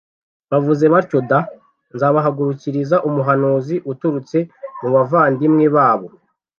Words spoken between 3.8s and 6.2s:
uturutse mu bavandimwe babo